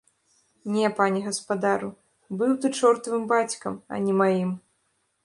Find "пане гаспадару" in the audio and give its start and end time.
0.99-1.89